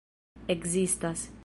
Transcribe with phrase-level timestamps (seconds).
[0.55, 1.27] ekzistas